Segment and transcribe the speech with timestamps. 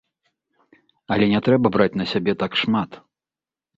[1.15, 3.01] Але не трэба браць на сябе так шмат.